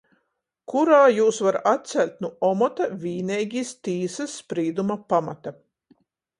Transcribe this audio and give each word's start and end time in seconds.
Kurā 0.71 1.01
jūs 1.15 1.41
var 1.47 1.57
atceļt 1.73 2.15
nu 2.25 2.33
omota 2.49 2.89
vīneigi 3.05 3.63
iz 3.67 3.77
tīsys 3.91 4.41
sprīduma 4.43 5.01
pamata. 5.15 5.59